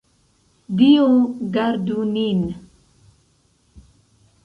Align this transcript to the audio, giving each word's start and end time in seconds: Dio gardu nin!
Dio 0.79 1.03
gardu 1.57 1.99
nin! 2.15 2.41